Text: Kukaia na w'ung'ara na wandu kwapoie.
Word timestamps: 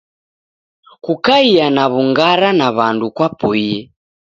Kukaia 1.03 1.65
na 1.75 1.83
w'ung'ara 1.93 2.49
na 2.59 2.67
wandu 2.77 3.07
kwapoie. 3.15 3.77